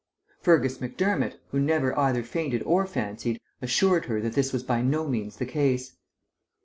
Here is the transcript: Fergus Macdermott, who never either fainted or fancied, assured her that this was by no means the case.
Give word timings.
Fergus 0.41 0.79
Macdermott, 0.81 1.35
who 1.51 1.59
never 1.59 1.95
either 1.95 2.23
fainted 2.23 2.63
or 2.63 2.87
fancied, 2.87 3.39
assured 3.61 4.05
her 4.05 4.19
that 4.19 4.33
this 4.33 4.51
was 4.51 4.63
by 4.63 4.81
no 4.81 5.07
means 5.07 5.35
the 5.37 5.45
case. 5.45 5.95